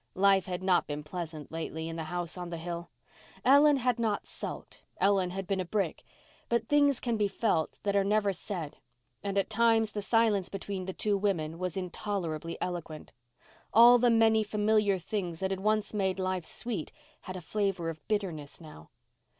Life 0.15 0.47
had 0.47 0.63
not 0.63 0.87
been 0.87 1.03
pleasant 1.03 1.51
lately 1.51 1.87
in 1.87 1.95
the 1.95 2.05
house 2.05 2.35
on 2.35 2.49
the 2.49 2.57
hill. 2.57 2.89
Ellen 3.45 3.77
had 3.77 3.99
not 3.99 4.25
sulked—Ellen 4.25 5.29
had 5.29 5.45
been 5.45 5.59
a 5.59 5.63
brick. 5.63 6.03
But 6.49 6.67
things 6.67 6.99
can 6.99 7.17
be 7.17 7.27
felt 7.27 7.77
that 7.83 7.95
are 7.95 8.03
never 8.03 8.33
said 8.33 8.77
and 9.21 9.37
at 9.37 9.47
times 9.51 9.91
the 9.91 10.01
silence 10.01 10.49
between 10.49 10.85
the 10.85 10.93
two 10.93 11.19
women 11.19 11.59
was 11.59 11.77
intolerably 11.77 12.57
eloquent. 12.59 13.11
All 13.75 13.99
the 13.99 14.09
many 14.09 14.41
familiar 14.43 14.97
things 14.97 15.39
that 15.39 15.51
had 15.51 15.59
once 15.59 15.93
made 15.93 16.17
life 16.17 16.45
sweet 16.45 16.91
had 17.21 17.35
a 17.35 17.39
flavour 17.41 17.87
of 17.91 18.01
bitterness 18.07 18.59
now. 18.59 18.89